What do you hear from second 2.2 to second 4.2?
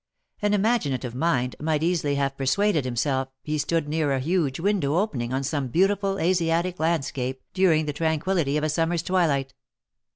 persuaded himself he stood near a